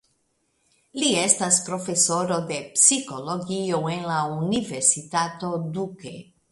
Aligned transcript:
Li 1.01 1.09
estas 1.23 1.59
profesoro 1.67 2.39
de 2.53 2.59
psikologio 2.79 3.83
en 3.97 4.05
la 4.15 4.19
Universitato 4.41 5.55
Duke. 5.79 6.19